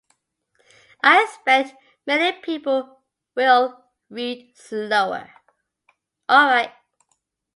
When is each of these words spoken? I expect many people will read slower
I 1.03 1.21
expect 1.21 1.75
many 2.07 2.35
people 2.41 3.03
will 3.35 3.83
read 4.09 4.57
slower 4.57 5.29